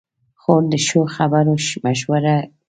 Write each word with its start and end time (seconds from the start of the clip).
خور 0.41 0.63
د 0.71 0.73
ښو 0.85 1.01
خبرو 1.15 1.53
مشوره 1.85 2.35
ورکوي. 2.39 2.55